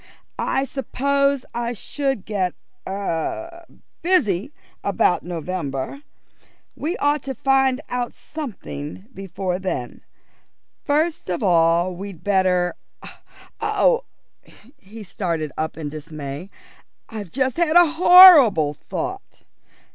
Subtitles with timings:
[0.39, 2.55] "I suppose I should get
[2.89, 3.65] er
[4.01, 4.51] busy
[4.83, 6.01] about November.
[6.75, 10.01] We ought to find out something before then.
[10.83, 12.73] First of all we'd better
[13.59, 14.05] Oh!"
[14.79, 16.49] He started up in dismay.
[17.07, 19.43] "I've just had a horrible thought.